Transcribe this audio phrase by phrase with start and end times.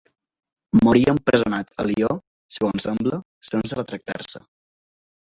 [0.85, 2.09] Morí empresonat a Lió,
[2.57, 4.43] segons sembla, sense retractar-se.